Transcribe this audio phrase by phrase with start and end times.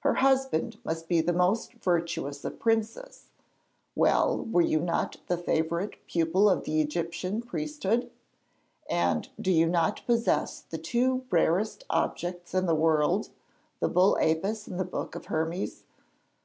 [0.00, 3.26] Her husband must be the most virtuous of princes.
[3.94, 8.10] Well, were you not the favourite pupil of the Egyptian priesthood?
[8.90, 13.30] And do you not possess the two rarest objects in the world,
[13.78, 15.84] the bull Apis and the book of Hermes?